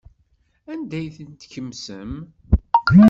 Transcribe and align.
Anda 0.71 0.95
ay 0.99 1.07
ten-tkemsem? 1.15 2.11